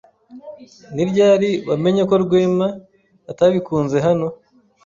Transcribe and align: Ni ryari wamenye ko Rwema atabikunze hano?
Ni 0.93 1.03
ryari 1.09 1.49
wamenye 1.69 2.01
ko 2.09 2.15
Rwema 2.23 2.67
atabikunze 3.31 3.97
hano? 4.05 4.27